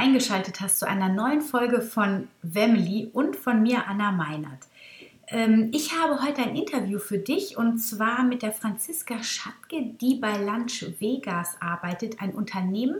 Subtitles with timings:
[0.00, 4.66] Eingeschaltet hast zu einer neuen Folge von Wemily und von mir, Anna Meinert.
[5.30, 10.16] Ähm, ich habe heute ein Interview für dich und zwar mit der Franziska Schatke, die
[10.16, 12.96] bei Lunch Vegas arbeitet, ein Unternehmen,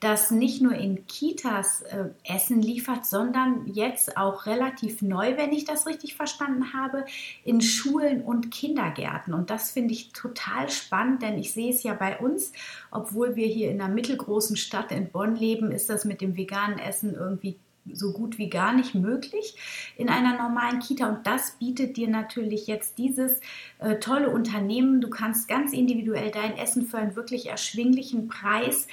[0.00, 5.64] das nicht nur in Kitas äh, Essen liefert, sondern jetzt auch relativ neu, wenn ich
[5.64, 7.04] das richtig verstanden habe,
[7.44, 9.32] in Schulen und Kindergärten.
[9.32, 12.52] Und das finde ich total spannend, denn ich sehe es ja bei uns,
[12.90, 16.78] obwohl wir hier in einer mittelgroßen Stadt in Bonn leben, ist das mit dem veganen
[16.78, 17.56] Essen irgendwie
[17.94, 19.54] so gut wie gar nicht möglich
[19.96, 21.08] in einer normalen Kita.
[21.08, 23.40] Und das bietet dir natürlich jetzt dieses
[23.78, 25.00] äh, tolle Unternehmen.
[25.00, 28.86] Du kannst ganz individuell dein Essen für einen wirklich erschwinglichen Preis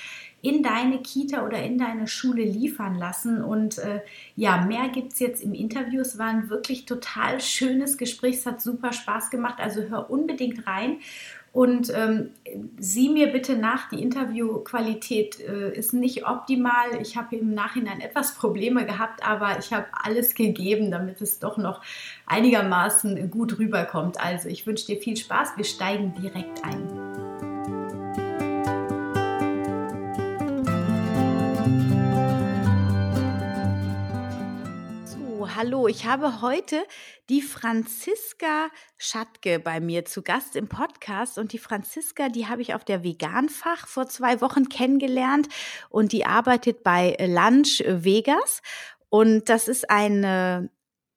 [0.46, 3.44] in deine Kita oder in deine Schule liefern lassen.
[3.44, 4.02] Und äh,
[4.36, 6.02] ja, mehr gibt es jetzt im Interview.
[6.02, 8.36] Es war ein wirklich total schönes Gespräch.
[8.36, 9.56] Es hat super Spaß gemacht.
[9.58, 10.98] Also hör unbedingt rein.
[11.56, 12.31] Und ähm,
[12.78, 17.00] sieh mir bitte nach, die Interviewqualität äh, ist nicht optimal.
[17.02, 21.56] Ich habe im Nachhinein etwas Probleme gehabt, aber ich habe alles gegeben, damit es doch
[21.56, 21.81] noch
[22.26, 24.20] einigermaßen gut rüberkommt.
[24.20, 25.56] Also ich wünsche dir viel Spaß.
[25.56, 27.05] Wir steigen direkt ein.
[35.56, 35.88] Hallo.
[35.88, 36.84] Ich habe heute
[37.30, 41.38] die Franziska Schattke bei mir zu Gast im Podcast.
[41.38, 45.48] Und die Franziska, die habe ich auf der Veganfach vor zwei Wochen kennengelernt.
[45.89, 48.61] Und die arbeitet bei Lunch Vegas.
[49.10, 50.70] Und das ist eine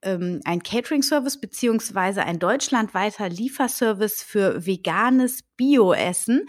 [0.03, 6.47] ähm, ein Catering-Service beziehungsweise ein deutschlandweiter Lieferservice für veganes Bioessen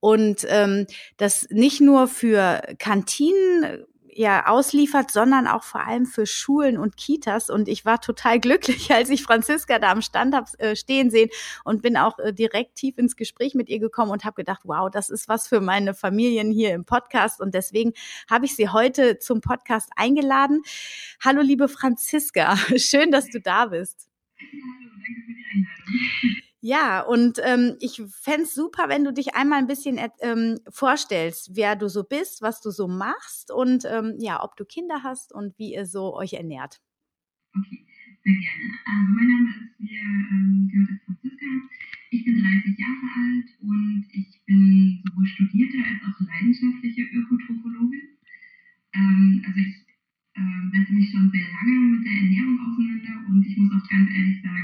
[0.00, 3.84] und ähm, das nicht nur für Kantinen
[4.18, 7.50] ja ausliefert, sondern auch vor allem für Schulen und Kitas.
[7.50, 11.30] Und ich war total glücklich, als ich Franziska da am Stand habe äh, stehen sehen
[11.64, 14.90] und bin auch äh, direkt tief ins Gespräch mit ihr gekommen und habe gedacht, wow,
[14.90, 17.40] das ist was für meine Familien hier im Podcast.
[17.40, 17.92] Und deswegen
[18.28, 20.62] habe ich sie heute zum Podcast eingeladen.
[21.24, 24.08] Hallo, liebe Franziska, schön, dass du da bist.
[24.40, 26.42] Hallo, danke für die Einladung.
[26.60, 31.54] Ja, und ähm, ich fände es super, wenn du dich einmal ein bisschen ähm, vorstellst,
[31.54, 35.32] wer du so bist, was du so machst und ähm, ja, ob du Kinder hast
[35.32, 36.80] und wie ihr so euch ernährt.
[37.54, 37.86] Okay,
[38.24, 38.66] sehr gerne.
[38.90, 41.46] Also mein Name ist, wie ähm, Franziska.
[42.10, 48.18] Ich bin 30 Jahre alt und ich bin sowohl studierte als auch leidenschaftliche Ökotrophologin.
[48.94, 49.86] Ähm, also ich
[50.34, 54.10] ähm, setze mich schon sehr lange mit der Ernährung auseinander und ich muss auch ganz
[54.10, 54.57] ehrlich sagen,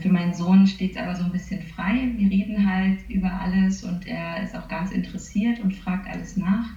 [0.00, 2.10] für meinen Sohn steht es aber so ein bisschen frei.
[2.16, 6.74] Wir reden halt über alles und er ist auch ganz interessiert und fragt alles nach.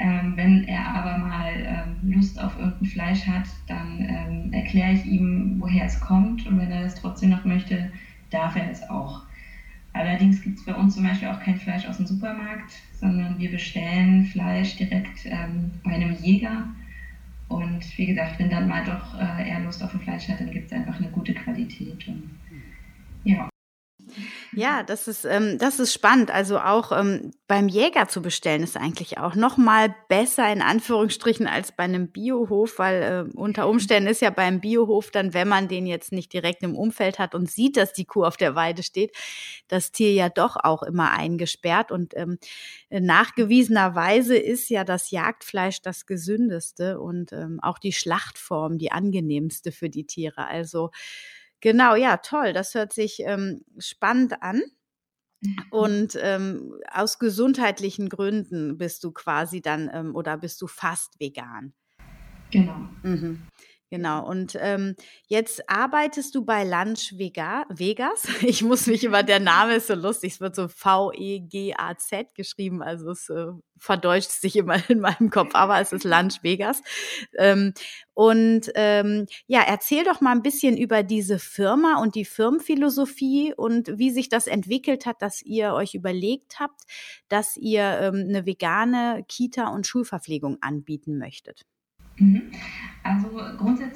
[0.00, 5.04] Ähm, wenn er aber mal ähm, Lust auf irgendein Fleisch hat, dann ähm, erkläre ich
[5.04, 6.46] ihm, woher es kommt.
[6.46, 7.90] Und wenn er das trotzdem noch möchte,
[8.30, 9.22] darf er es auch.
[9.92, 13.50] Allerdings gibt es bei uns zum Beispiel auch kein Fleisch aus dem Supermarkt, sondern wir
[13.50, 16.68] bestellen Fleisch direkt ähm, bei einem Jäger.
[17.48, 20.50] Und wie gesagt, wenn dann mal doch äh, er Lust auf ein Fleisch hat, dann
[20.50, 22.06] gibt es einfach eine gute Qualität.
[22.06, 22.30] Und,
[23.24, 23.48] ja.
[24.52, 26.30] Ja, das ist, ähm, das ist spannend.
[26.30, 31.46] Also auch ähm, beim Jäger zu bestellen ist eigentlich auch noch mal besser in Anführungsstrichen
[31.46, 35.68] als bei einem Biohof, weil äh, unter Umständen ist ja beim Biohof dann, wenn man
[35.68, 38.82] den jetzt nicht direkt im Umfeld hat und sieht, dass die Kuh auf der Weide
[38.82, 39.14] steht,
[39.68, 42.38] das Tier ja doch auch immer eingesperrt und ähm,
[42.90, 49.90] nachgewiesenerweise ist ja das Jagdfleisch das gesündeste und ähm, auch die Schlachtform die angenehmste für
[49.90, 50.46] die Tiere.
[50.46, 50.90] Also
[51.60, 52.52] Genau, ja, toll.
[52.52, 54.62] Das hört sich ähm, spannend an.
[55.70, 61.74] Und ähm, aus gesundheitlichen Gründen bist du quasi dann ähm, oder bist du fast vegan.
[62.50, 62.88] Genau.
[63.02, 63.42] Mhm.
[63.90, 64.96] Genau, und ähm,
[65.28, 68.28] jetzt arbeitest du bei Lunch Vega, Vegas.
[68.42, 73.10] Ich muss mich immer, der Name ist so lustig, es wird so V-E-G-A-Z geschrieben, also
[73.10, 73.46] es äh,
[73.78, 76.82] verdeutscht sich immer in meinem Kopf, aber es ist Lunch Vegas.
[77.38, 77.72] Ähm,
[78.12, 83.96] und ähm, ja, erzähl doch mal ein bisschen über diese Firma und die Firmenphilosophie und
[83.98, 86.82] wie sich das entwickelt hat, dass ihr euch überlegt habt,
[87.28, 91.64] dass ihr ähm, eine vegane Kita- und Schulverpflegung anbieten möchtet.
[92.18, 92.50] Mhm.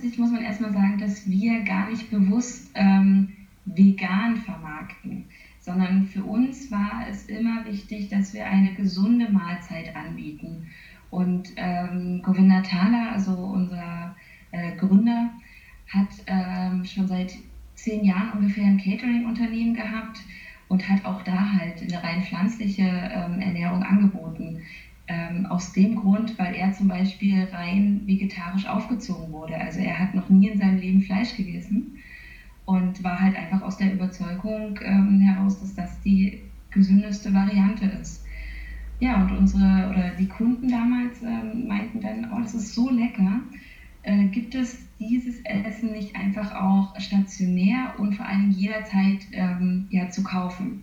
[0.02, 3.28] Grundsätzlich muss man erstmal sagen, dass wir gar nicht bewusst ähm,
[3.66, 5.26] vegan vermarkten,
[5.60, 10.66] sondern für uns war es immer wichtig, dass wir eine gesunde Mahlzeit anbieten.
[11.10, 14.16] Und ähm, Govinda Thala, also unser
[14.50, 15.30] äh, Gründer,
[15.86, 17.34] hat ähm, schon seit
[17.76, 20.18] zehn Jahren ungefähr ein Catering-Unternehmen gehabt
[20.66, 24.62] und hat auch da halt eine rein pflanzliche ähm, Ernährung angeboten.
[25.08, 29.58] Ähm, aus dem Grund, weil er zum Beispiel rein vegetarisch aufgezogen wurde.
[29.58, 31.98] Also er hat noch nie in seinem Leben Fleisch gegessen
[32.64, 38.24] und war halt einfach aus der Überzeugung ähm, heraus, dass das die gesündeste Variante ist.
[39.00, 43.42] Ja, und unsere oder die Kunden damals ähm, meinten dann, oh, das ist so lecker.
[44.02, 50.08] Äh, gibt es dieses Essen nicht einfach auch stationär und vor allem jederzeit ähm, ja,
[50.10, 50.82] zu kaufen?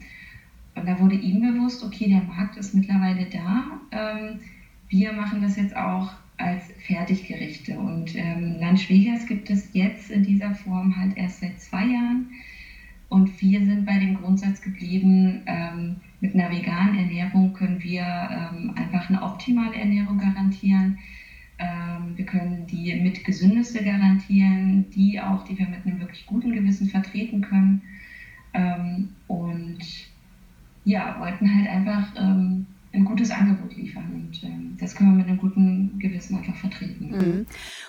[0.80, 3.80] Und da wurde ihm bewusst, okay, der Markt ist mittlerweile da.
[3.92, 4.40] Ähm,
[4.88, 7.78] wir machen das jetzt auch als Fertiggerichte.
[7.78, 12.30] Und ähm, Lunch Vegas gibt es jetzt in dieser Form halt erst seit zwei Jahren.
[13.10, 18.72] Und wir sind bei dem Grundsatz geblieben, ähm, mit einer veganen Ernährung können wir ähm,
[18.76, 20.98] einfach eine optimale Ernährung garantieren.
[21.58, 26.54] Ähm, wir können die mit gesündeste garantieren, die auch, die wir mit einem wirklich guten
[26.54, 27.82] Gewissen vertreten können.
[28.54, 30.09] Ähm, und
[30.86, 34.06] ja, wollten halt einfach ähm, ein gutes Angebot liefern.
[34.14, 37.10] Und ähm, das können wir mit einem guten Gewissen einfach vertreten.
[37.12, 37.46] Mhm.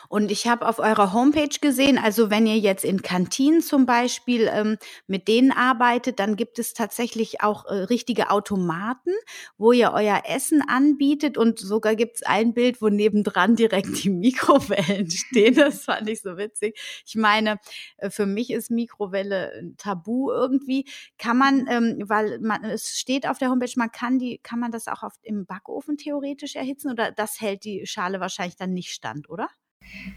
[0.08, 4.50] Und ich habe auf eurer Homepage gesehen, also wenn ihr jetzt in Kantinen zum Beispiel
[4.52, 4.76] ähm,
[5.06, 9.12] mit denen arbeitet, dann gibt es tatsächlich auch äh, richtige Automaten,
[9.56, 14.10] wo ihr euer Essen anbietet und sogar gibt es ein Bild, wo nebendran direkt die
[14.10, 15.54] Mikrowellen stehen.
[15.54, 16.78] Das fand ich so witzig.
[17.06, 17.58] Ich meine,
[17.96, 20.84] äh, für mich ist Mikrowelle ein Tabu irgendwie.
[21.16, 24.72] Kann man, ähm, weil man, es steht auf der Homepage, man kann die, kann man
[24.72, 28.90] das auch auf, im Backofen theoretisch erhitzen oder das hält die Schale wahrscheinlich dann nicht
[28.90, 29.48] stand, oder?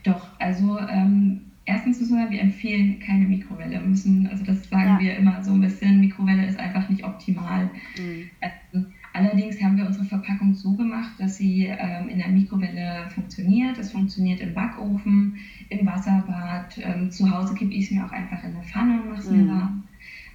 [0.04, 3.72] Doch, also ähm, erstens müssen wir, wir empfehlen keine Mikrowelle.
[3.72, 5.00] Wir müssen, also das sagen ja.
[5.00, 7.70] wir immer so ein bisschen, Mikrowelle ist einfach nicht optimal.
[7.98, 8.30] Mhm.
[8.42, 13.78] Ähm, allerdings haben wir unsere Verpackung so gemacht, dass sie ähm, in der Mikrowelle funktioniert.
[13.78, 15.38] Es funktioniert im Backofen,
[15.70, 16.78] im Wasserbad.
[16.80, 19.30] Ähm, zu Hause kippe ich es mir auch einfach in eine Pfanne und mache es
[19.30, 19.50] mir mhm.
[19.50, 19.84] warm.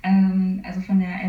[0.03, 1.23] Ähm, also von der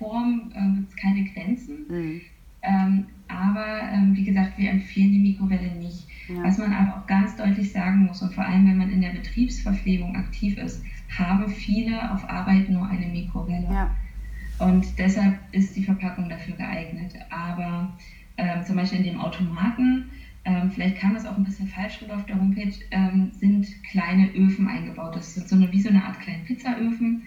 [0.00, 1.86] Erwärmform äh, gibt es keine Grenzen.
[1.88, 2.20] Mhm.
[2.62, 6.06] Ähm, aber ähm, wie gesagt, wir empfehlen die Mikrowelle nicht.
[6.28, 6.42] Ja.
[6.42, 9.10] Was man aber auch ganz deutlich sagen muss, und vor allem wenn man in der
[9.10, 10.84] Betriebsverpflegung aktiv ist,
[11.16, 13.68] haben viele auf Arbeit nur eine Mikrowelle.
[13.70, 13.90] Ja.
[14.58, 17.14] Und deshalb ist die Verpackung dafür geeignet.
[17.30, 17.96] Aber
[18.36, 20.10] ähm, zum Beispiel in dem Automaten,
[20.44, 24.34] ähm, vielleicht kam das auch ein bisschen falsch rüber auf der Homepage, ähm, sind kleine
[24.34, 25.16] Öfen eingebaut.
[25.16, 27.22] Das sind so eine, wie so eine Art kleine Pizzaöfen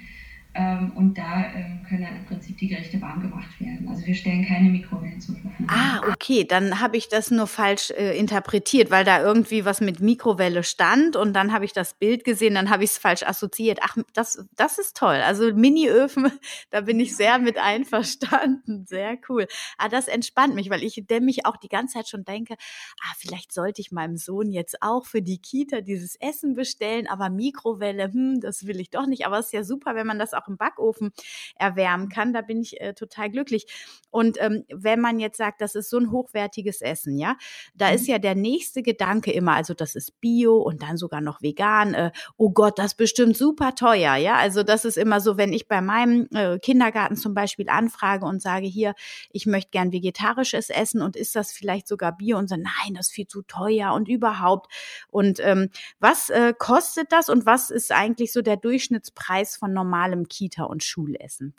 [0.56, 3.88] ähm, und da ähm, können dann im Prinzip die Gerichte warm gemacht werden.
[3.90, 5.68] Also wir stellen keine Mikrowellen zur Verfügung.
[5.68, 10.00] Ah, okay, dann habe ich das nur falsch äh, interpretiert, weil da irgendwie was mit
[10.00, 13.80] Mikrowelle stand und dann habe ich das Bild gesehen, dann habe ich es falsch assoziiert.
[13.82, 15.16] Ach, das, das ist toll.
[15.26, 16.32] Also Mini-Öfen,
[16.70, 18.86] da bin ich sehr mit einverstanden.
[18.86, 19.48] Sehr cool.
[19.80, 22.56] Ah, das entspannt mich, weil ich mich auch die ganze Zeit schon denke,
[23.02, 27.30] ah, vielleicht sollte ich meinem Sohn jetzt auch für die Kita dieses Essen bestellen, aber
[27.30, 29.26] Mikrowelle, hm, das will ich doch nicht.
[29.26, 31.12] Aber es ist ja super, wenn man das auch auch im Backofen
[31.56, 32.34] erwärmen kann.
[32.34, 33.66] Da bin ich äh, total glücklich.
[34.10, 37.36] Und ähm, wenn man jetzt sagt, das ist so ein hochwertiges Essen, ja,
[37.74, 37.96] da mhm.
[37.96, 41.94] ist ja der nächste Gedanke immer, also das ist Bio und dann sogar noch vegan.
[41.94, 44.36] Äh, oh Gott, das ist bestimmt super teuer, ja.
[44.36, 48.42] Also das ist immer so, wenn ich bei meinem äh, Kindergarten zum Beispiel anfrage und
[48.42, 48.94] sage, hier,
[49.32, 53.08] ich möchte gern vegetarisches Essen und ist das vielleicht sogar Bio und so, nein, das
[53.08, 54.72] ist viel zu teuer und überhaupt.
[55.10, 55.70] Und ähm,
[56.00, 60.84] was äh, kostet das und was ist eigentlich so der Durchschnittspreis von normalem Kita- und
[60.84, 61.54] Schulessen?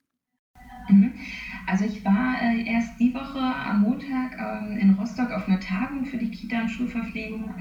[0.89, 1.13] Mhm.
[1.67, 6.05] Also ich war äh, erst die Woche am Montag ähm, in Rostock auf einer Tagung
[6.05, 7.55] für die Kita- und Schulverpflegung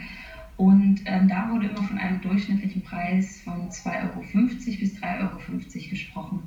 [0.58, 4.22] und ähm, da wurde immer von einem durchschnittlichen Preis von 2,50 Euro
[4.80, 6.44] bis 3,50 Euro gesprochen.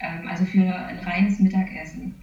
[0.00, 2.14] Ähm, also für ein reines Mittagessen.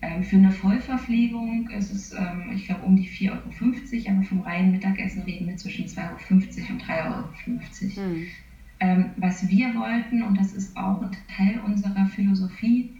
[0.00, 4.40] Ähm, für eine Vollverpflegung ist es, ähm, ich glaube, um die 4,50 Euro, aber vom
[4.40, 8.08] reinen Mittagessen reden wir zwischen 2,50 Euro und 3,50 Euro.
[8.08, 8.26] Mhm.
[8.82, 12.90] Ähm, was wir wollten, und das ist auch ein Teil unserer Philosophie,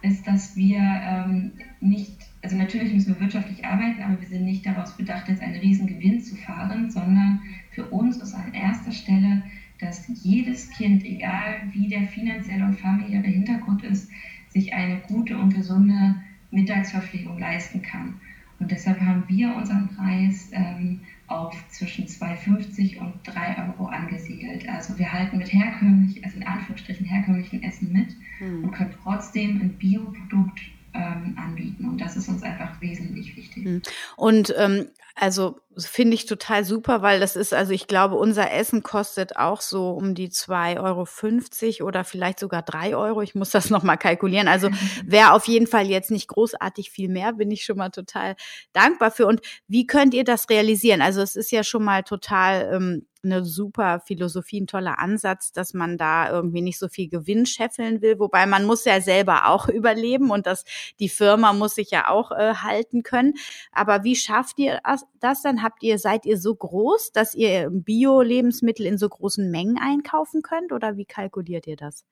[0.00, 4.64] ist, dass wir ähm, nicht, also natürlich müssen wir wirtschaftlich arbeiten, aber wir sind nicht
[4.64, 9.42] daraus bedacht, jetzt einen riesen Gewinn zu fahren, sondern für uns ist an erster Stelle,
[9.78, 14.08] dass jedes Kind, egal wie der finanzielle und familiäre Hintergrund ist,
[14.48, 16.14] sich eine gute und gesunde
[16.52, 18.14] Mittagsverpflegung leisten kann.
[18.60, 21.00] Und deshalb haben wir unseren Preis ähm,
[21.32, 24.68] auf zwischen 2,50 und 3 Euro angesiedelt.
[24.68, 28.08] Also wir halten mit herkömmlich, also in Anführungsstrichen herkömmlichen Essen mit
[28.40, 28.64] mhm.
[28.64, 30.60] und können trotzdem ein Bioprodukt
[30.94, 31.88] ähm, anbieten.
[31.88, 33.64] Und das ist uns einfach wesentlich wichtig.
[33.64, 33.82] Hm.
[34.16, 38.82] Und ähm, also finde ich total super, weil das ist, also ich glaube, unser Essen
[38.82, 43.22] kostet auch so um die 2,50 Euro oder vielleicht sogar 3 Euro.
[43.22, 44.48] Ich muss das nochmal kalkulieren.
[44.48, 44.68] Also
[45.04, 48.36] wäre auf jeden Fall jetzt nicht großartig viel mehr, bin ich schon mal total
[48.72, 49.26] dankbar für.
[49.26, 51.02] Und wie könnt ihr das realisieren?
[51.02, 55.74] Also es ist ja schon mal total ähm, eine super Philosophie, ein toller Ansatz, dass
[55.74, 59.68] man da irgendwie nicht so viel Gewinn scheffeln will, wobei man muss ja selber auch
[59.68, 60.64] überleben und das,
[61.00, 63.34] die Firma muss sich ja auch äh, halten können.
[63.72, 64.80] Aber wie schafft ihr
[65.20, 65.62] das dann?
[65.62, 70.72] Habt ihr, seid ihr so groß, dass ihr Bio-Lebensmittel in so großen Mengen einkaufen könnt
[70.72, 72.04] oder wie kalkuliert ihr das?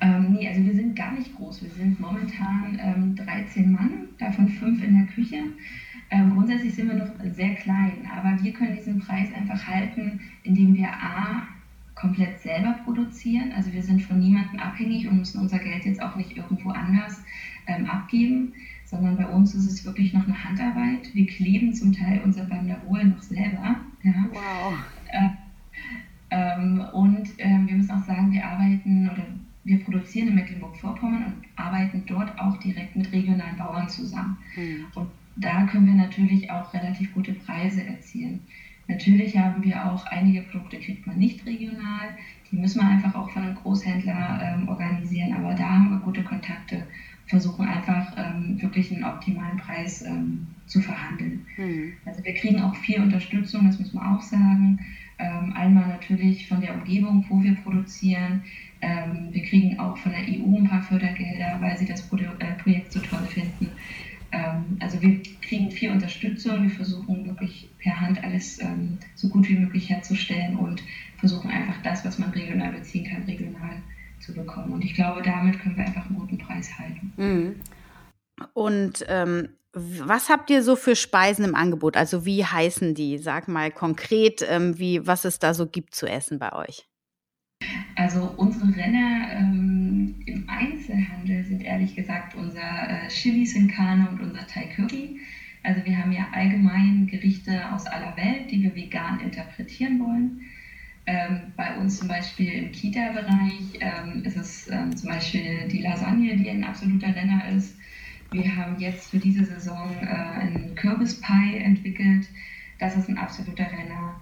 [0.00, 1.62] Ähm, nee, also wir sind gar nicht groß.
[1.62, 5.42] Wir sind momentan ähm, 13 Mann, davon fünf in der Küche.
[6.10, 10.74] Ähm, grundsätzlich sind wir noch sehr klein, aber wir können diesen Preis einfach halten, indem
[10.74, 11.46] wir A,
[11.94, 13.52] komplett selber produzieren.
[13.52, 17.22] Also wir sind von niemandem abhängig und müssen unser Geld jetzt auch nicht irgendwo anders
[17.66, 18.52] ähm, abgeben,
[18.84, 21.14] sondern bei uns ist es wirklich noch eine Handarbeit.
[21.14, 23.76] Wir kleben zum Teil unser Banderol noch selber.
[24.02, 24.26] Ja.
[24.32, 24.74] Wow.
[25.12, 25.28] Äh,
[26.30, 29.26] ähm, und ähm, wir müssen auch sagen, wir arbeiten oder
[29.64, 34.38] wir produzieren in Mecklenburg-Vorpommern und arbeiten dort auch direkt mit regionalen Bauern zusammen.
[34.56, 34.86] Mhm.
[34.94, 38.40] Und da können wir natürlich auch relativ gute Preise erzielen.
[38.90, 42.08] Natürlich haben wir auch einige Produkte, kriegt man nicht regional.
[42.50, 45.32] Die müssen wir einfach auch von einem Großhändler ähm, organisieren.
[45.32, 46.82] Aber da haben wir gute Kontakte,
[47.26, 51.46] versuchen einfach ähm, wirklich einen optimalen Preis ähm, zu verhandeln.
[51.56, 51.92] Mhm.
[52.04, 54.80] Also wir kriegen auch viel Unterstützung, das muss man auch sagen.
[55.20, 58.42] Ähm, einmal natürlich von der Umgebung, wo wir produzieren.
[58.80, 62.92] Ähm, wir kriegen auch von der EU ein paar Fördergelder, weil sie das äh, Projekt
[62.92, 63.70] so toll finden.
[64.32, 69.48] Ähm, also wir kriegen viel Unterstützung, wir versuchen wirklich per Hand alles ähm, so gut
[69.48, 70.82] wie möglich herzustellen und
[71.18, 73.82] versuchen einfach das, was man regional beziehen kann, regional
[74.20, 74.72] zu bekommen.
[74.72, 77.12] Und ich glaube, damit können wir einfach einen guten Preis halten.
[77.16, 77.56] Mhm.
[78.54, 81.96] Und ähm, was habt ihr so für Speisen im Angebot?
[81.96, 83.18] Also wie heißen die?
[83.18, 86.86] Sag mal konkret, ähm, wie, was es da so gibt zu essen bei euch.
[87.94, 89.79] Also unsere Renner ähm,
[90.26, 95.20] im Einzelhandel sind ehrlich gesagt unser äh, Chili Sin Carne und unser Thai Curry.
[95.62, 100.40] Also wir haben ja allgemein Gerichte aus aller Welt, die wir vegan interpretieren wollen.
[101.06, 106.36] Ähm, bei uns zum Beispiel im Kita-Bereich ähm, ist es ähm, zum Beispiel die Lasagne,
[106.36, 107.76] die ein absoluter Renner ist.
[108.32, 112.28] Wir haben jetzt für diese Saison äh, einen Kürbispie entwickelt.
[112.78, 114.20] Das ist ein absoluter Renner.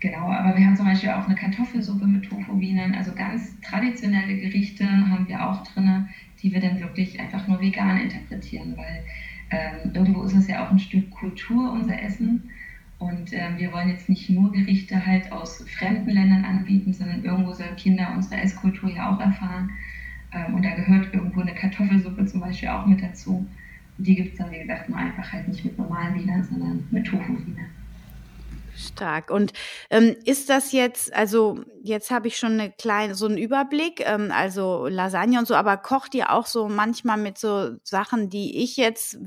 [0.00, 4.86] Genau, aber wir haben zum Beispiel auch eine Kartoffelsuppe mit Tofu-Bienen, also ganz traditionelle Gerichte
[5.10, 6.08] haben wir auch drin,
[6.40, 9.04] die wir dann wirklich einfach nur vegan interpretieren, weil
[9.50, 12.50] ähm, irgendwo ist es ja auch ein Stück Kultur, unser Essen.
[12.98, 17.52] Und ähm, wir wollen jetzt nicht nur Gerichte halt aus fremden Ländern anbieten, sondern irgendwo
[17.52, 19.70] sollen Kinder unsere Esskultur ja auch erfahren.
[20.32, 23.52] Ähm, und da gehört irgendwo eine Kartoffelsuppe zum Beispiel auch mit dazu.
[23.98, 26.86] Und die gibt es dann, wie gesagt, nur einfach halt nicht mit normalen Wienern, sondern
[26.90, 27.77] mit Tofu-Wienern.
[28.78, 29.30] Stark.
[29.30, 29.52] Und
[29.90, 34.30] ähm, ist das jetzt, also jetzt habe ich schon eine kleine, so einen Überblick, ähm,
[34.32, 38.76] also Lasagne und so, aber kocht ihr auch so manchmal mit so Sachen, die ich
[38.76, 39.18] jetzt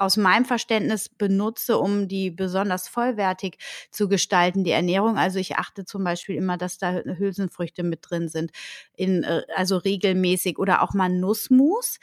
[0.00, 3.58] aus meinem Verständnis benutze, um die besonders vollwertig
[3.90, 5.18] zu gestalten, die Ernährung.
[5.18, 8.50] Also ich achte zum Beispiel immer, dass da Hülsenfrüchte mit drin sind,
[8.96, 11.98] in, äh, also regelmäßig oder auch mal Nussmus.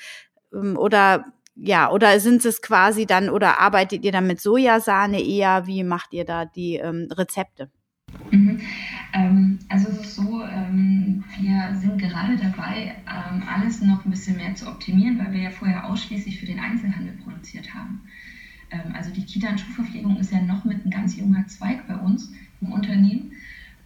[0.53, 1.25] Ähm, oder
[1.59, 5.65] ja, oder sind es quasi dann, oder arbeitet ihr dann mit Sojasahne eher?
[5.65, 7.69] Wie macht ihr da die ähm, Rezepte?
[8.31, 8.59] Mhm.
[9.13, 14.37] Ähm, also es ist so, ähm, wir sind gerade dabei, ähm, alles noch ein bisschen
[14.37, 18.01] mehr zu optimieren, weil wir ja vorher ausschließlich für den Einzelhandel produziert haben.
[18.71, 21.95] Ähm, also die Kita- und Schulverpflegung ist ja noch mit ein ganz junger Zweig bei
[21.95, 23.31] uns im Unternehmen.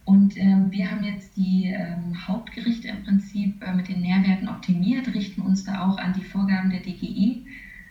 [0.04, 5.14] Und ähm, wir haben jetzt die ähm, Hauptgerichte im Prinzip äh, mit den Nährwerten optimiert,
[5.14, 7.44] richten uns da auch an die Vorgaben der DGE.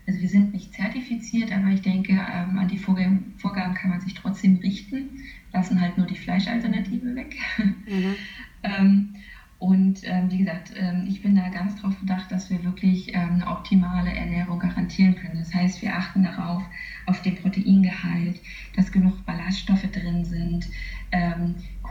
[0.07, 4.01] Also wir sind nicht zertifiziert, aber ich denke, ähm, an die Vorgaben, Vorgaben, kann man
[4.01, 5.21] sich trotzdem richten,
[5.53, 7.37] lassen halt nur die Fleischalternative weg.
[7.57, 8.15] Mhm.
[8.63, 9.15] Ähm,
[9.57, 13.47] und ähm, wie gesagt, ähm, ich bin da ganz darauf bedacht, dass wir wirklich eine
[13.47, 15.39] optimale Ernährung garantieren können.
[15.39, 16.63] Das heißt, wir achten darauf,
[17.07, 18.39] auf den Proteingehalt,
[18.75, 20.67] dass genug Ballaststoffe drin sind,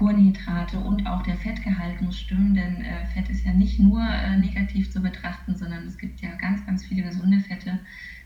[0.01, 4.35] Kohlenhydrate und auch der Fettgehalt muss stimmen, denn äh, Fett ist ja nicht nur äh,
[4.39, 5.55] negativ zu betrachten,
[5.99, 7.79] gibt ja ganz, ganz viele gesunde Fette.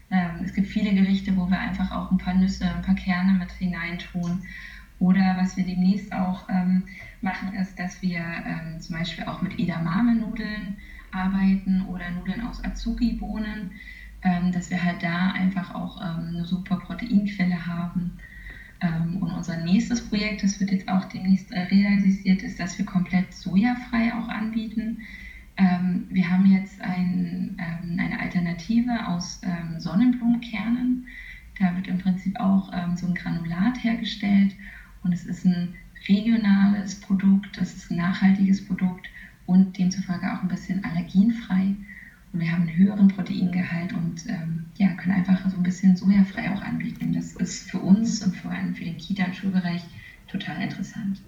[0.08, 3.32] Ähm, es gibt viele Gerichte, wo wir einfach auch ein paar Nüsse, ein paar Kerne
[3.32, 4.44] mit hineintun.
[5.00, 6.84] Oder was wir demnächst auch ähm,
[7.20, 10.76] machen, ist, dass wir ähm, zum Beispiel auch mit Edamame-Nudeln
[11.10, 13.72] arbeiten oder Nudeln aus Azuki-Bohnen,
[14.22, 18.12] ähm, dass wir halt da einfach auch ähm, eine super Proteinquelle haben.
[18.84, 22.84] Ähm, und unser nächstes Projekt, das wird jetzt auch demnächst äh, realisiert, ist, dass wir
[22.84, 24.98] komplett sojafrei auch anbieten.
[25.56, 29.40] Ähm, wir haben jetzt ein, ähm, eine Alternative aus
[29.78, 31.06] Sonnenblumenkernen.
[31.58, 34.56] Da wird im Prinzip auch so ein Granulat hergestellt
[35.04, 35.74] und es ist ein
[36.08, 39.06] regionales Produkt, es ist ein nachhaltiges Produkt
[39.46, 41.76] und demzufolge auch ein bisschen allergenfrei.
[42.32, 46.50] Und wir haben einen höheren Proteingehalt und ähm, ja, können einfach so ein bisschen sojafrei
[46.52, 47.12] auch anbieten.
[47.12, 49.82] Das ist für uns und vor allem für den Kita- und Schulbereich
[50.26, 51.20] total interessant.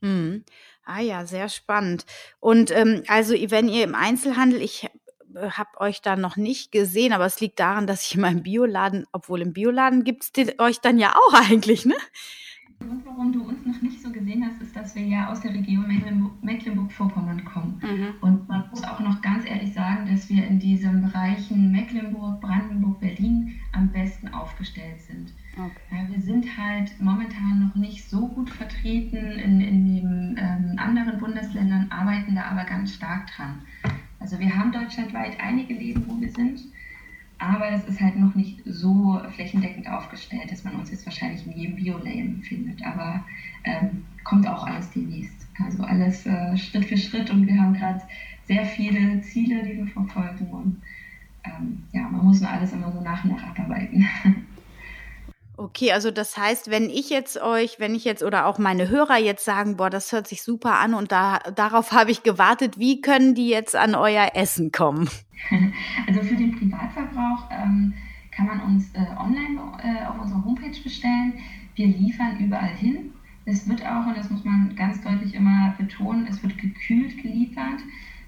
[0.00, 0.42] Mhm.
[0.84, 2.06] Ah ja, sehr spannend.
[2.40, 4.88] Und ähm, also wenn ihr im Einzelhandel, ich
[5.34, 9.06] habe euch da noch nicht gesehen, aber es liegt daran, dass ich in meinem Bioladen,
[9.12, 11.96] obwohl im Bioladen gibt es euch dann ja auch eigentlich, ne?
[12.80, 15.52] Grund, warum du uns noch nicht so gesehen hast, ist, dass wir ja aus der
[15.52, 15.86] Region
[16.40, 17.78] Mecklenburg-Vorpommern kommen.
[17.82, 18.14] Mhm.
[18.22, 22.98] Und man muss auch noch ganz ehrlich sagen, dass wir in diesen Bereichen Mecklenburg, Brandenburg,
[23.00, 25.34] Berlin am besten aufgestellt sind.
[25.60, 26.06] Okay.
[26.08, 31.90] wir sind halt momentan noch nicht so gut vertreten in, in den ähm, anderen Bundesländern,
[31.90, 33.62] arbeiten da aber ganz stark dran.
[34.18, 36.60] Also wir haben deutschlandweit einige Läden, wo wir sind.
[37.38, 41.52] Aber es ist halt noch nicht so flächendeckend aufgestellt, dass man uns jetzt wahrscheinlich in
[41.52, 42.84] jedem Bio-Lane findet.
[42.84, 43.24] Aber
[43.64, 45.48] ähm, kommt auch alles demnächst.
[45.58, 48.02] Also alles äh, Schritt für Schritt und wir haben gerade
[48.44, 50.48] sehr viele Ziele, die wir verfolgen.
[50.48, 50.82] Und
[51.44, 54.04] ähm, ja, man muss nur alles immer so nach und nach abarbeiten.
[55.60, 59.18] Okay, also das heißt, wenn ich jetzt euch, wenn ich jetzt oder auch meine Hörer
[59.18, 63.02] jetzt sagen, boah, das hört sich super an und da, darauf habe ich gewartet, wie
[63.02, 65.10] können die jetzt an euer Essen kommen?
[66.06, 67.92] Also für den Privatverbrauch ähm,
[68.30, 71.34] kann man uns äh, online äh, auf unserer Homepage bestellen.
[71.74, 73.12] Wir liefern überall hin.
[73.44, 77.80] Es wird auch, und das muss man ganz deutlich immer betonen, es wird gekühlt geliefert.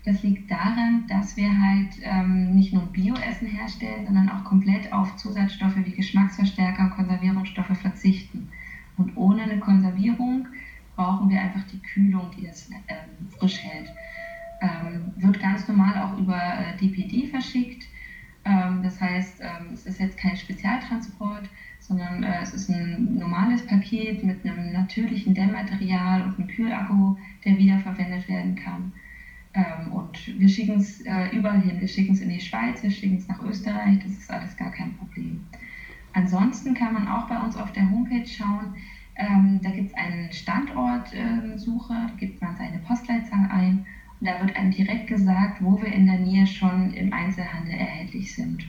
[0.04, 5.16] Das liegt daran, dass wir halt ähm, nicht nur Bioessen herstellen, sondern auch komplett auf
[5.16, 8.48] Zusatzstoffe wie Geschmacksverstärker Konservierungsstoffe verzichten.
[8.96, 10.48] Und ohne eine Konservierung
[10.96, 13.92] brauchen wir einfach die Kühlung, die das ähm, frisch hält.
[14.60, 17.88] Ähm, wird ganz normal auch über äh, DPD verschickt.
[18.44, 23.64] Ähm, das heißt, ähm, es ist jetzt kein Spezialtransport, sondern äh, es ist ein normales
[23.66, 28.92] Paket mit einem natürlichen Dämmmaterial und einem Kühlakku, der wiederverwendet werden kann.
[29.54, 31.78] Ähm, und wir schicken es äh, überall hin.
[31.80, 34.70] Wir schicken es in die Schweiz, wir schicken es nach Österreich, das ist alles gar
[34.70, 35.44] kein Problem.
[36.14, 38.74] Ansonsten kann man auch bei uns auf der Homepage schauen,
[39.22, 43.84] ähm, da gibt es eine Standortsuche, ähm, da gibt man seine Postleitzahl ein
[44.20, 48.34] und da wird einem direkt gesagt, wo wir in der Nähe schon im Einzelhandel erhältlich
[48.34, 48.66] sind.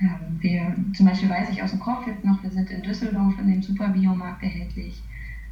[0.00, 3.38] Ähm, wir, zum Beispiel weiß ich aus dem Kopf jetzt noch, wir sind in Düsseldorf
[3.38, 5.04] in dem Superbiomarkt erhältlich.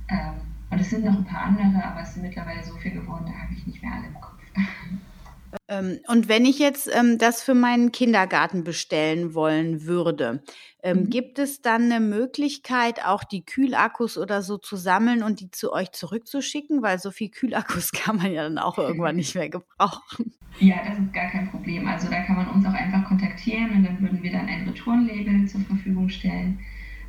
[0.09, 3.27] Ähm, und es sind noch ein paar andere, aber es sind mittlerweile so viel geworden,
[3.27, 4.43] da habe ich nicht mehr alle im Kopf.
[5.71, 10.43] Ähm, und wenn ich jetzt ähm, das für meinen Kindergarten bestellen wollen würde,
[10.83, 11.11] ähm, mhm.
[11.11, 15.73] gibt es dann eine Möglichkeit, auch die Kühlakkus oder so zu sammeln und die zu
[15.73, 16.83] euch zurückzuschicken?
[16.83, 20.35] Weil so viel Kühlakkus kann man ja dann auch irgendwann nicht mehr gebrauchen.
[20.59, 21.87] Ja, das ist gar kein Problem.
[21.87, 25.47] Also da kann man uns auch einfach kontaktieren und dann würden wir dann ein Retourenlabel
[25.47, 26.59] zur Verfügung stellen.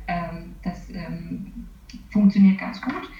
[0.06, 1.66] Ähm, das ähm,
[2.10, 3.10] funktioniert ganz gut.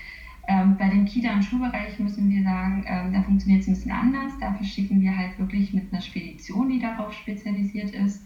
[0.53, 3.91] Ähm, bei dem Kita- und Schulbereich müssen wir sagen, ähm, da funktioniert es ein bisschen
[3.91, 4.33] anders.
[4.38, 8.23] Da verschicken wir halt wirklich mit einer Spedition, die darauf spezialisiert ist.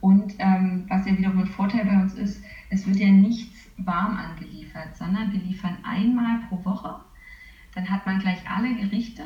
[0.00, 4.16] Und ähm, was ja wiederum ein Vorteil bei uns ist, es wird ja nichts warm
[4.16, 7.00] angeliefert, sondern wir liefern einmal pro Woche.
[7.74, 9.24] Dann hat man gleich alle Gerichte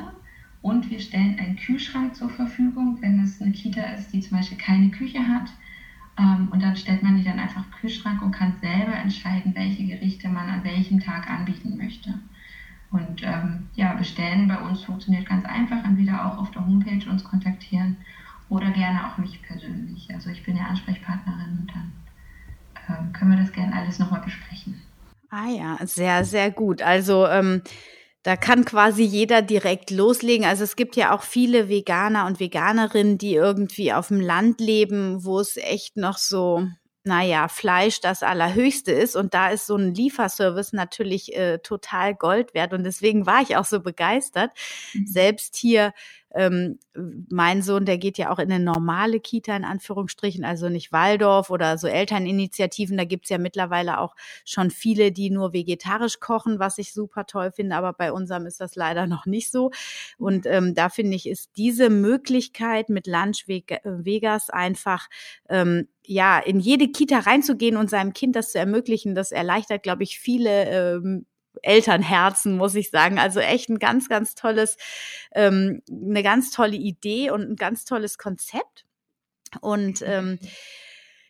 [0.63, 4.59] und wir stellen einen Kühlschrank zur Verfügung, wenn es eine Kita ist, die zum Beispiel
[4.59, 5.53] keine Küche hat.
[6.19, 9.85] Ähm, und dann stellt man die dann einfach im Kühlschrank und kann selber entscheiden, welche
[9.85, 12.19] Gerichte man an welchem Tag anbieten möchte.
[12.93, 17.25] Und ähm, ja, bestellen bei uns funktioniert ganz einfach, entweder auch auf der Homepage uns
[17.25, 17.97] kontaktieren
[18.51, 20.13] oder gerne auch mich persönlich.
[20.13, 21.93] Also ich bin ja Ansprechpartnerin und dann
[22.89, 24.83] ähm, können wir das gerne alles nochmal besprechen.
[25.31, 26.83] Ah ja, sehr, sehr gut.
[26.83, 27.63] Also ähm,
[28.23, 30.47] da kann quasi jeder direkt loslegen.
[30.47, 35.25] Also es gibt ja auch viele Veganer und Veganerinnen, die irgendwie auf dem Land leben,
[35.25, 36.69] wo es echt noch so,
[37.05, 39.17] naja, Fleisch das Allerhöchste ist.
[39.17, 42.73] Und da ist so ein Lieferservice natürlich äh, total Gold wert.
[42.73, 44.51] Und deswegen war ich auch so begeistert,
[44.95, 45.07] mhm.
[45.07, 45.93] selbst hier
[46.35, 46.79] ähm,
[47.29, 51.51] mein Sohn, der geht ja auch in eine normale Kita in Anführungsstrichen, also nicht Waldorf
[51.51, 52.97] oder so Elterninitiativen.
[52.97, 54.15] Da gibt's ja mittlerweile auch
[54.45, 58.61] schon viele, die nur vegetarisch kochen, was ich super toll finde, aber bei unserem ist
[58.61, 59.71] das leider noch nicht so.
[60.19, 65.09] Und ähm, da finde ich, ist diese Möglichkeit mit Lunch Vegas einfach
[65.49, 70.03] ähm, ja, in jede Kita reinzugehen und seinem Kind das zu ermöglichen, das erleichtert, glaube
[70.03, 71.27] ich, viele ähm,
[71.63, 73.19] Elternherzen, muss ich sagen.
[73.19, 74.77] Also echt ein ganz, ganz tolles,
[75.33, 78.85] ähm, eine ganz tolle Idee und ein ganz tolles Konzept.
[79.61, 80.39] Und ähm,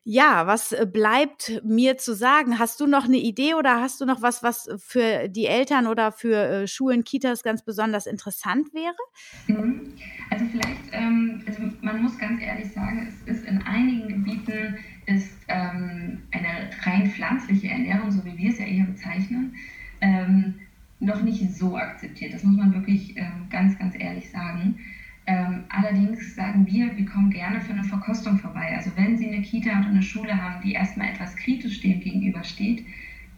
[0.04, 2.58] ja, was äh, bleibt mir zu sagen?
[2.58, 6.10] Hast du noch eine Idee oder hast du noch was, was für die Eltern oder
[6.10, 8.96] für äh, Schulen, Kitas ganz besonders interessant wäre?
[9.46, 9.94] Mhm.
[10.30, 15.36] Also vielleicht, ähm, also man muss ganz ehrlich sagen, es ist in einigen Gebieten ist
[15.48, 19.54] ähm, eine rein pflanzliche Ernährung, so wie wir es ja eher bezeichnen,
[20.02, 20.54] ähm,
[21.00, 22.34] noch nicht so akzeptiert.
[22.34, 24.76] Das muss man wirklich ähm, ganz, ganz ehrlich sagen.
[25.26, 28.74] Ähm, allerdings sagen wir, wir kommen gerne für eine Verkostung vorbei.
[28.76, 32.84] Also wenn Sie eine Kita oder eine Schule haben, die erstmal etwas kritisch dem gegenübersteht,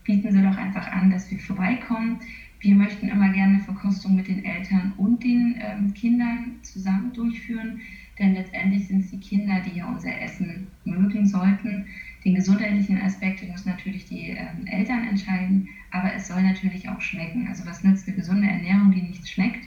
[0.03, 2.19] bieten Sie doch einfach an, dass wir vorbeikommen.
[2.61, 7.81] Wir möchten immer gerne eine Verkostung mit den Eltern und den ähm, Kindern zusammen durchführen,
[8.19, 11.85] denn letztendlich sind es die Kinder, die ja unser Essen mögen sollten.
[12.25, 17.01] Den gesundheitlichen Aspekt den müssen natürlich die ähm, Eltern entscheiden, aber es soll natürlich auch
[17.01, 17.47] schmecken.
[17.47, 19.65] Also was nützt eine gesunde Ernährung, die nicht schmeckt?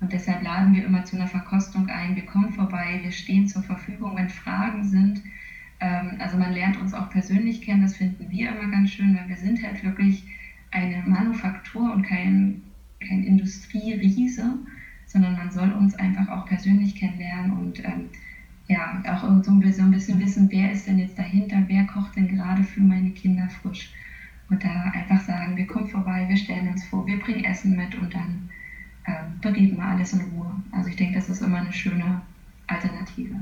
[0.00, 2.16] Und deshalb laden wir immer zu einer Verkostung ein.
[2.16, 5.20] Wir kommen vorbei, wir stehen zur Verfügung, wenn Fragen sind.
[5.78, 9.28] Ähm, also man lernt uns auch persönlich kennen, das finden wir immer ganz schön, weil
[9.28, 10.24] wir sind halt wirklich
[10.70, 12.62] eine Manufaktur und kein,
[13.06, 14.54] kein Industrieriese,
[15.04, 18.08] sondern man soll uns einfach auch persönlich kennenlernen und ähm,
[18.68, 22.62] ja, auch so ein bisschen wissen, wer ist denn jetzt dahinter, wer kocht denn gerade
[22.62, 23.92] für meine Kinder frisch.
[24.50, 27.94] Und da einfach sagen, wir kommen vorbei, wir stellen uns vor, wir bringen Essen mit
[27.94, 28.50] und dann
[29.06, 30.52] äh, bereden wir alles in Ruhe.
[30.72, 32.20] Also ich denke, das ist immer eine schöne
[32.66, 33.36] Alternative.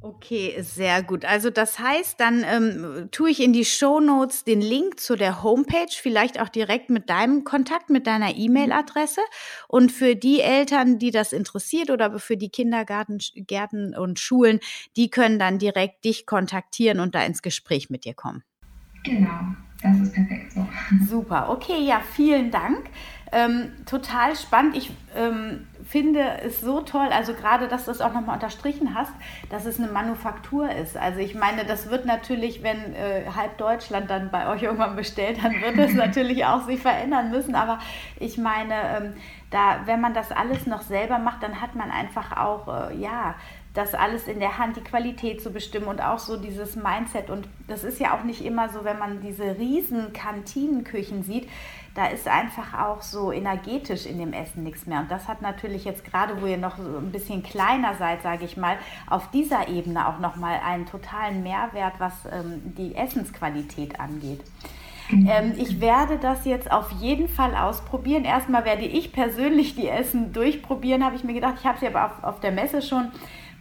[0.00, 1.24] Okay, sehr gut.
[1.24, 5.42] Also das heißt, dann ähm, tue ich in die Show Notes den Link zu der
[5.42, 9.20] Homepage, vielleicht auch direkt mit deinem Kontakt, mit deiner E-Mail-Adresse.
[9.66, 14.60] Und für die Eltern, die das interessiert oder für die Kindergarten, Gärten und Schulen,
[14.96, 18.44] die können dann direkt dich kontaktieren und da ins Gespräch mit dir kommen.
[19.02, 20.66] Genau, das ist perfekt so.
[21.08, 21.50] Super.
[21.50, 22.90] Okay, ja, vielen Dank.
[23.30, 24.76] Ähm, total spannend.
[24.76, 29.12] Ich ähm, finde es so toll, also gerade, dass du es auch nochmal unterstrichen hast,
[29.50, 30.96] dass es eine Manufaktur ist.
[30.96, 35.38] Also ich meine, das wird natürlich, wenn äh, halb Deutschland dann bei euch irgendwann bestellt,
[35.42, 37.54] dann wird es natürlich auch sich verändern müssen.
[37.54, 37.78] Aber
[38.18, 39.12] ich meine, ähm,
[39.50, 43.34] da, wenn man das alles noch selber macht, dann hat man einfach auch, äh, ja,
[43.78, 47.30] das alles in der Hand, die Qualität zu bestimmen und auch so dieses Mindset.
[47.30, 51.48] Und das ist ja auch nicht immer so, wenn man diese riesen Kantinenküchen sieht,
[51.94, 54.98] da ist einfach auch so energetisch in dem Essen nichts mehr.
[55.00, 58.44] Und das hat natürlich jetzt gerade, wo ihr noch so ein bisschen kleiner seid, sage
[58.44, 64.40] ich mal, auf dieser Ebene auch nochmal einen totalen Mehrwert, was ähm, die Essensqualität angeht.
[65.08, 65.28] Mhm.
[65.30, 68.24] Ähm, ich werde das jetzt auf jeden Fall ausprobieren.
[68.24, 71.54] Erstmal werde ich persönlich die Essen durchprobieren, habe ich mir gedacht.
[71.60, 73.12] Ich habe sie aber auf, auf der Messe schon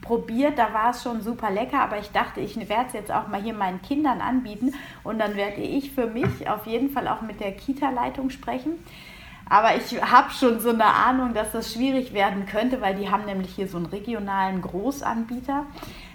[0.07, 3.27] probiert, da war es schon super lecker, aber ich dachte, ich werde es jetzt auch
[3.27, 7.21] mal hier meinen Kindern anbieten und dann werde ich für mich auf jeden Fall auch
[7.21, 8.83] mit der Kita-Leitung sprechen.
[9.49, 13.25] Aber ich habe schon so eine Ahnung, dass das schwierig werden könnte, weil die haben
[13.25, 15.65] nämlich hier so einen regionalen Großanbieter.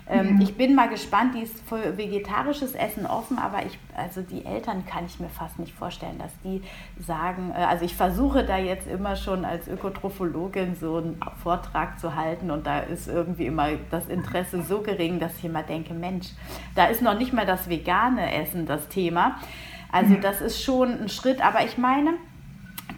[0.09, 0.45] Ähm, ja.
[0.45, 4.85] Ich bin mal gespannt, die ist für vegetarisches Essen offen, aber ich, also die Eltern
[4.85, 6.63] kann ich mir fast nicht vorstellen, dass die
[7.01, 12.17] sagen, äh, also ich versuche da jetzt immer schon als Ökotrophologin so einen Vortrag zu
[12.17, 16.29] halten und da ist irgendwie immer das Interesse so gering, dass ich immer denke, Mensch,
[16.75, 19.37] da ist noch nicht mal das vegane Essen das Thema.
[19.93, 22.15] Also das ist schon ein Schritt, aber ich meine,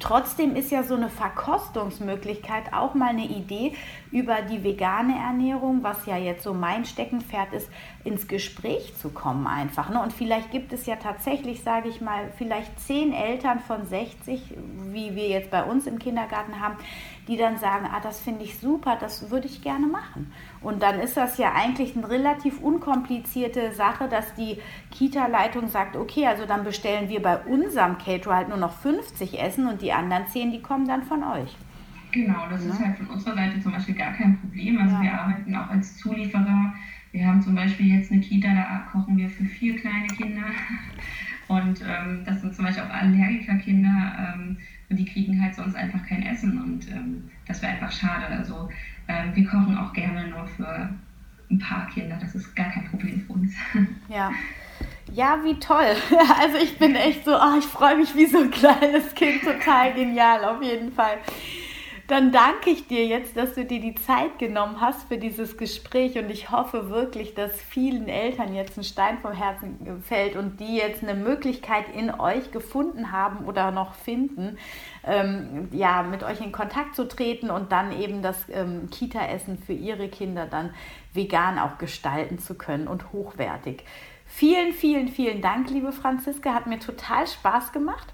[0.04, 3.72] Trotzdem ist ja so eine Verkostungsmöglichkeit auch mal eine Idee,
[4.12, 7.70] über die vegane Ernährung, was ja jetzt so mein Steckenpferd ist,
[8.04, 9.88] ins Gespräch zu kommen einfach.
[9.88, 10.02] Ne?
[10.02, 14.42] Und vielleicht gibt es ja tatsächlich, sage ich mal, vielleicht zehn Eltern von 60,
[14.92, 16.76] wie wir jetzt bei uns im Kindergarten haben,
[17.28, 20.32] die dann sagen, ah, das finde ich super, das würde ich gerne machen.
[20.60, 24.58] Und dann ist das ja eigentlich eine relativ unkomplizierte Sache, dass die
[24.90, 29.66] Kita-Leitung sagt, okay, also dann bestellen wir bei unserem Caterer halt nur noch 50 Essen
[29.66, 31.56] und die anderen 10, die kommen dann von euch.
[32.12, 32.70] Genau, das ja.
[32.70, 34.78] ist halt von unserer Seite zum Beispiel gar kein Problem.
[34.78, 35.02] Also ja.
[35.02, 36.74] wir arbeiten auch als Zulieferer.
[37.10, 40.42] Wir haben zum Beispiel jetzt eine Kita, da kochen wir für vier kleine Kinder.
[41.48, 44.56] Und ähm, das sind zum Beispiel auch Allergikerkinder ähm,
[44.96, 48.26] die kriegen halt sonst einfach kein Essen und ähm, das wäre einfach schade.
[48.26, 48.68] Also
[49.08, 50.88] ähm, wir kochen auch gerne nur für
[51.50, 53.54] ein paar Kinder, das ist gar kein Problem für uns.
[54.08, 54.32] Ja.
[55.12, 55.96] Ja, wie toll.
[56.40, 59.92] Also ich bin echt so, oh, ich freue mich wie so ein kleines Kind, total
[59.94, 61.18] genial, auf jeden Fall.
[62.06, 66.18] Dann danke ich dir jetzt, dass du dir die Zeit genommen hast für dieses Gespräch
[66.18, 70.76] und ich hoffe wirklich, dass vielen Eltern jetzt ein Stein vom Herzen fällt und die
[70.76, 74.58] jetzt eine Möglichkeit in euch gefunden haben oder noch finden,
[75.06, 79.72] ähm, ja, mit euch in Kontakt zu treten und dann eben das ähm, Kita-Essen für
[79.72, 80.74] ihre Kinder dann
[81.14, 83.82] vegan auch gestalten zu können und hochwertig.
[84.26, 86.52] Vielen, vielen, vielen Dank, liebe Franziska.
[86.52, 88.12] Hat mir total Spaß gemacht.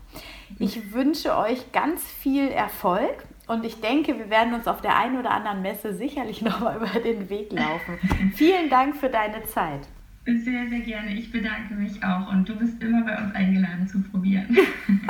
[0.59, 5.19] Ich wünsche euch ganz viel Erfolg und ich denke, wir werden uns auf der einen
[5.19, 7.99] oder anderen Messe sicherlich nochmal über den Weg laufen.
[8.35, 9.89] Vielen Dank für deine Zeit.
[10.25, 11.13] Sehr, sehr gerne.
[11.15, 14.57] Ich bedanke mich auch und du bist immer bei uns eingeladen zu probieren.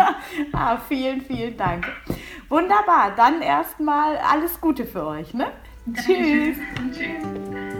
[0.52, 1.86] ah, vielen, vielen Dank.
[2.48, 3.12] Wunderbar.
[3.16, 5.34] Dann erstmal alles Gute für euch.
[5.34, 5.48] Ne?
[5.92, 6.56] Tschüss.
[6.92, 7.79] Tschüss.